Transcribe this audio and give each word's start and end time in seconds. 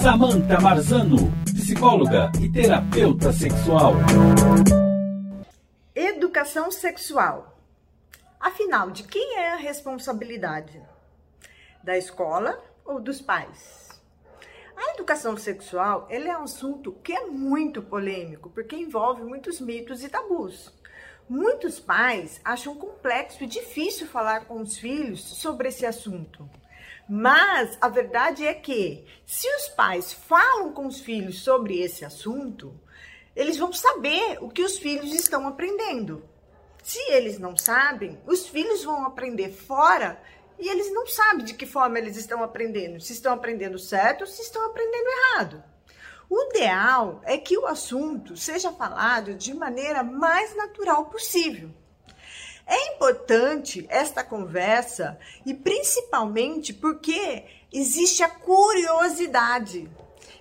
Samantha 0.00 0.60
Marzano, 0.60 1.32
psicóloga 1.44 2.32
e 2.40 2.48
terapeuta 2.50 3.32
sexual. 3.32 3.94
Educação 5.94 6.70
sexual. 6.70 7.58
Afinal, 8.40 8.90
de 8.90 9.04
quem 9.04 9.38
é 9.38 9.52
a 9.52 9.56
responsabilidade? 9.56 10.80
Da 11.82 11.96
escola 11.96 12.62
ou 12.84 13.00
dos 13.00 13.20
pais? 13.20 13.88
A 14.76 14.94
educação 14.94 15.36
sexual 15.36 16.06
ele 16.10 16.28
é 16.28 16.36
um 16.36 16.42
assunto 16.42 16.92
que 17.04 17.12
é 17.12 17.26
muito 17.26 17.80
polêmico, 17.82 18.50
porque 18.50 18.74
envolve 18.74 19.22
muitos 19.22 19.60
mitos 19.60 20.02
e 20.02 20.08
tabus. 20.08 20.72
Muitos 21.28 21.78
pais 21.78 22.40
acham 22.44 22.74
complexo 22.74 23.44
e 23.44 23.46
difícil 23.46 24.06
falar 24.06 24.46
com 24.46 24.60
os 24.60 24.76
filhos 24.76 25.20
sobre 25.22 25.68
esse 25.68 25.86
assunto. 25.86 26.48
Mas 27.08 27.76
a 27.80 27.88
verdade 27.88 28.46
é 28.46 28.54
que, 28.54 29.04
se 29.26 29.46
os 29.56 29.68
pais 29.68 30.12
falam 30.12 30.72
com 30.72 30.86
os 30.86 31.00
filhos 31.00 31.42
sobre 31.42 31.80
esse 31.80 32.04
assunto, 32.04 32.78
eles 33.34 33.56
vão 33.56 33.72
saber 33.72 34.38
o 34.40 34.48
que 34.48 34.62
os 34.62 34.78
filhos 34.78 35.12
estão 35.12 35.46
aprendendo. 35.48 36.22
Se 36.82 36.98
eles 37.12 37.38
não 37.38 37.56
sabem, 37.56 38.20
os 38.26 38.46
filhos 38.46 38.84
vão 38.84 39.04
aprender 39.06 39.50
fora 39.50 40.20
e 40.58 40.68
eles 40.68 40.92
não 40.92 41.06
sabem 41.06 41.44
de 41.44 41.54
que 41.54 41.66
forma 41.66 41.98
eles 41.98 42.16
estão 42.16 42.42
aprendendo, 42.42 43.00
se 43.00 43.12
estão 43.12 43.34
aprendendo 43.34 43.78
certo 43.78 44.22
ou 44.22 44.26
se 44.26 44.42
estão 44.42 44.64
aprendendo 44.66 45.08
errado. 45.08 45.64
O 46.28 46.40
ideal 46.50 47.20
é 47.24 47.36
que 47.36 47.58
o 47.58 47.66
assunto 47.66 48.36
seja 48.36 48.72
falado 48.72 49.34
de 49.34 49.52
maneira 49.52 50.02
mais 50.02 50.56
natural 50.56 51.06
possível. 51.06 51.70
Importante 53.02 53.84
esta 53.90 54.22
conversa 54.22 55.18
e 55.44 55.52
principalmente 55.52 56.72
porque 56.72 57.44
existe 57.72 58.22
a 58.22 58.28
curiosidade. 58.28 59.90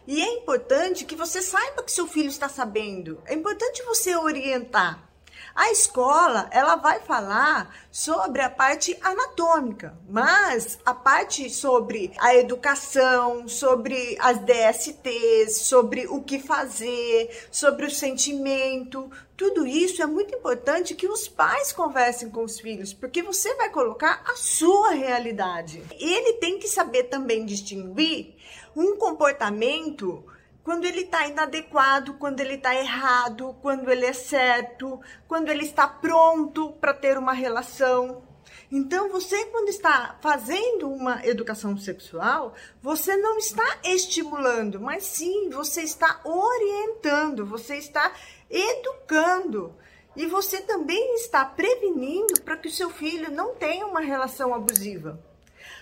E 0.05 0.21
é 0.21 0.33
importante 0.35 1.03
que 1.03 1.15
você 1.15 1.41
saiba 1.41 1.81
que 1.81 1.91
seu 1.91 2.05
filho 2.05 2.29
está 2.29 2.47
sabendo. 2.47 3.19
É 3.25 3.33
importante 3.33 3.81
você 3.81 4.15
orientar. 4.15 5.10
A 5.53 5.71
escola, 5.71 6.47
ela 6.51 6.75
vai 6.75 6.99
falar 7.01 7.75
sobre 7.91 8.41
a 8.41 8.49
parte 8.49 8.97
anatômica, 9.01 9.97
mas 10.09 10.79
a 10.85 10.93
parte 10.93 11.49
sobre 11.49 12.13
a 12.19 12.35
educação, 12.35 13.47
sobre 13.47 14.17
as 14.19 14.39
DSTs, 14.39 15.61
sobre 15.61 16.07
o 16.07 16.21
que 16.21 16.39
fazer, 16.39 17.47
sobre 17.51 17.85
o 17.85 17.91
sentimento, 17.91 19.11
tudo 19.35 19.65
isso 19.65 20.03
é 20.03 20.05
muito 20.05 20.35
importante 20.35 20.93
que 20.93 21.07
os 21.07 21.27
pais 21.27 21.73
conversem 21.73 22.29
com 22.29 22.43
os 22.43 22.59
filhos, 22.59 22.93
porque 22.93 23.23
você 23.23 23.55
vai 23.55 23.69
colocar 23.69 24.23
a 24.25 24.35
sua 24.35 24.91
realidade. 24.91 25.83
Ele 25.99 26.33
tem 26.33 26.59
que 26.59 26.67
saber 26.67 27.05
também 27.05 27.43
distinguir 27.43 28.35
um 28.75 28.95
comportamento 28.97 30.23
quando 30.63 30.85
ele 30.85 31.01
está 31.01 31.27
inadequado, 31.27 32.13
quando 32.15 32.39
ele 32.39 32.55
está 32.55 32.75
errado, 32.75 33.55
quando 33.61 33.89
ele 33.89 34.05
é 34.05 34.13
certo, 34.13 34.99
quando 35.27 35.49
ele 35.49 35.63
está 35.63 35.87
pronto 35.87 36.73
para 36.73 36.93
ter 36.93 37.17
uma 37.17 37.33
relação. 37.33 38.23
Então, 38.71 39.09
você, 39.09 39.45
quando 39.47 39.69
está 39.69 40.17
fazendo 40.21 40.89
uma 40.89 41.25
educação 41.25 41.77
sexual, 41.77 42.53
você 42.81 43.17
não 43.17 43.37
está 43.37 43.79
estimulando, 43.83 44.79
mas 44.79 45.03
sim 45.03 45.49
você 45.49 45.81
está 45.81 46.21
orientando, 46.23 47.45
você 47.45 47.75
está 47.75 48.13
educando. 48.49 49.75
E 50.15 50.25
você 50.25 50.61
também 50.61 51.15
está 51.15 51.43
prevenindo 51.45 52.41
para 52.41 52.57
que 52.57 52.67
o 52.67 52.71
seu 52.71 52.89
filho 52.89 53.31
não 53.31 53.55
tenha 53.55 53.85
uma 53.85 54.01
relação 54.01 54.53
abusiva. 54.53 55.30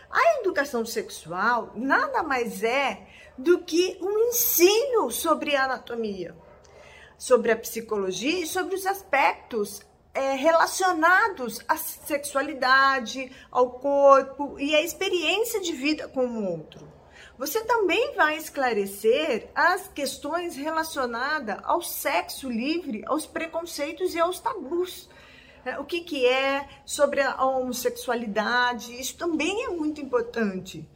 A 0.09 0.39
educação 0.39 0.85
sexual 0.85 1.71
nada 1.75 2.23
mais 2.23 2.63
é 2.63 3.07
do 3.37 3.59
que 3.59 3.97
um 4.01 4.29
ensino 4.29 5.11
sobre 5.11 5.55
a 5.55 5.65
anatomia, 5.65 6.35
sobre 7.17 7.51
a 7.51 7.57
psicologia 7.57 8.43
e 8.43 8.47
sobre 8.47 8.75
os 8.75 8.85
aspectos 8.85 9.81
é, 10.13 10.33
relacionados 10.33 11.61
à 11.67 11.77
sexualidade, 11.77 13.31
ao 13.51 13.71
corpo 13.71 14.59
e 14.59 14.75
à 14.75 14.81
experiência 14.81 15.61
de 15.61 15.71
vida 15.73 16.07
com 16.07 16.25
o 16.25 16.51
outro. 16.51 16.87
Você 17.37 17.63
também 17.63 18.15
vai 18.15 18.35
esclarecer 18.35 19.49
as 19.55 19.87
questões 19.87 20.57
relacionadas 20.57 21.57
ao 21.63 21.81
sexo 21.81 22.49
livre, 22.49 23.01
aos 23.05 23.25
preconceitos 23.25 24.13
e 24.13 24.19
aos 24.19 24.39
tabus. 24.39 25.07
É, 25.65 25.77
o 25.77 25.85
que, 25.85 26.01
que 26.01 26.25
é 26.25 26.67
sobre 26.85 27.21
a 27.21 27.43
homossexualidade, 27.43 28.99
isso 28.99 29.17
também 29.17 29.65
é 29.65 29.69
muito 29.69 29.99
importante. 29.99 30.87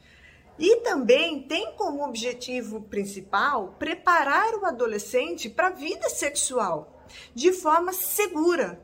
E 0.57 0.77
também 0.77 1.41
tem 1.43 1.73
como 1.73 2.05
objetivo 2.05 2.81
principal 2.81 3.75
preparar 3.79 4.53
o 4.55 4.65
adolescente 4.65 5.49
para 5.49 5.67
a 5.67 5.71
vida 5.71 6.09
sexual 6.09 7.03
de 7.33 7.51
forma 7.51 7.91
segura. 7.91 8.81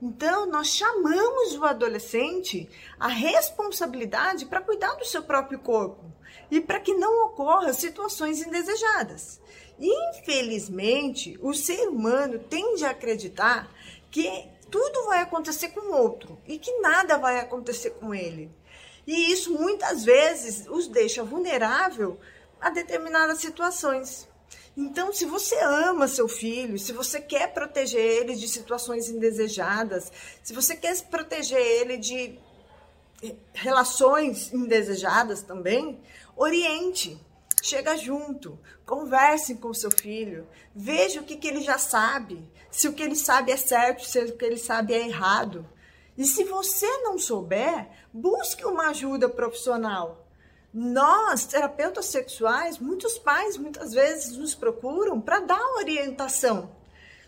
Então, 0.00 0.46
nós 0.46 0.68
chamamos 0.68 1.54
o 1.56 1.64
adolescente 1.64 2.68
a 2.98 3.06
responsabilidade 3.06 4.46
para 4.46 4.60
cuidar 4.60 4.96
do 4.96 5.04
seu 5.04 5.22
próprio 5.22 5.60
corpo 5.60 6.12
e 6.50 6.60
para 6.60 6.80
que 6.80 6.92
não 6.94 7.26
ocorra 7.26 7.72
situações 7.72 8.44
indesejadas. 8.44 9.40
Infelizmente, 9.78 11.38
o 11.40 11.54
ser 11.54 11.88
humano 11.88 12.38
tende 12.38 12.84
a 12.84 12.90
acreditar 12.90 13.70
que 14.10 14.48
tudo 14.72 15.04
vai 15.04 15.20
acontecer 15.20 15.68
com 15.68 15.80
o 15.80 15.94
outro 15.94 16.40
e 16.48 16.58
que 16.58 16.80
nada 16.80 17.18
vai 17.18 17.38
acontecer 17.38 17.90
com 17.90 18.14
ele. 18.14 18.50
E 19.06 19.30
isso 19.30 19.52
muitas 19.52 20.02
vezes 20.02 20.66
os 20.66 20.88
deixa 20.88 21.22
vulnerável 21.22 22.18
a 22.58 22.70
determinadas 22.70 23.38
situações. 23.38 24.26
Então, 24.74 25.12
se 25.12 25.26
você 25.26 25.58
ama 25.60 26.08
seu 26.08 26.26
filho, 26.26 26.78
se 26.78 26.92
você 26.92 27.20
quer 27.20 27.52
proteger 27.52 28.00
ele 28.00 28.34
de 28.34 28.48
situações 28.48 29.10
indesejadas, 29.10 30.10
se 30.42 30.54
você 30.54 30.74
quer 30.74 30.98
proteger 31.02 31.60
ele 31.60 31.98
de 31.98 32.38
relações 33.52 34.54
indesejadas 34.54 35.42
também, 35.42 36.00
oriente, 36.34 37.20
chega 37.62 37.96
junto, 37.96 38.58
converse 38.84 39.54
com 39.54 39.68
o 39.68 39.74
seu 39.74 39.90
filho, 39.90 40.48
veja 40.74 41.20
o 41.20 41.24
que, 41.24 41.36
que 41.36 41.46
ele 41.46 41.62
já 41.62 41.78
sabe, 41.78 42.50
se 42.70 42.88
o 42.88 42.92
que 42.92 43.02
ele 43.02 43.14
sabe 43.14 43.52
é 43.52 43.56
certo, 43.56 44.04
se 44.04 44.18
o 44.18 44.36
que 44.36 44.44
ele 44.44 44.58
sabe 44.58 44.92
é 44.92 45.06
errado. 45.06 45.64
E 46.18 46.24
se 46.24 46.44
você 46.44 46.86
não 46.98 47.18
souber, 47.18 47.88
busque 48.12 48.64
uma 48.64 48.88
ajuda 48.88 49.28
profissional. 49.28 50.26
Nós, 50.74 51.46
terapeutas 51.46 52.06
sexuais, 52.06 52.78
muitos 52.78 53.18
pais 53.18 53.56
muitas 53.56 53.92
vezes 53.92 54.36
nos 54.36 54.54
procuram 54.54 55.20
para 55.20 55.40
dar 55.40 55.64
orientação 55.76 56.74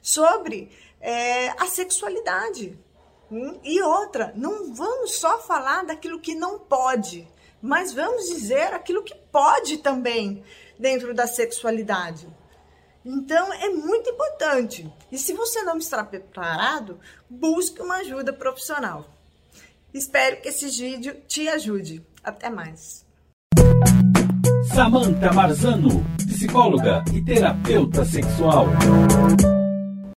sobre 0.03 0.71
é, 1.01 1.51
a 1.51 1.67
sexualidade. 1.67 2.77
Hum? 3.31 3.61
E 3.63 3.81
outra, 3.83 4.33
não 4.35 4.75
vamos 4.75 5.15
só 5.15 5.39
falar 5.39 5.85
daquilo 5.85 6.21
que 6.21 6.35
não 6.35 6.59
pode, 6.59 7.29
mas 7.65 7.95
vamos 7.95 8.27
dizer 8.27 8.75
aquilo 8.75 9.03
que 9.03 9.15
pode 9.33 9.79
também 9.79 10.45
dentro 10.79 11.15
da 11.15 11.27
sexualidade. 11.27 12.29
Então 13.03 13.51
é 13.55 13.71
muito 13.71 14.11
importante. 14.11 14.93
E 15.11 15.17
se 15.17 15.33
você 15.33 15.63
não 15.63 15.79
está 15.79 16.05
preparado, 16.05 17.01
busque 17.29 17.81
uma 17.81 17.97
ajuda 17.97 18.35
profissional. 18.35 19.07
Espero 19.95 20.43
que 20.43 20.49
esse 20.51 20.69
vídeo 20.69 21.23
te 21.27 21.49
ajude. 21.49 22.05
Até 22.23 22.51
mais. 22.51 23.07
Samantha 24.75 25.33
Marzano, 25.33 26.05
psicóloga 26.19 27.03
e 27.15 27.25
terapeuta 27.25 28.05
sexual. 28.05 28.67